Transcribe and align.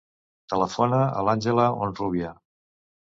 Telefona 0.53 1.01
a 1.19 1.21
l'Àngela 1.27 1.67
Honrubia. 1.85 2.33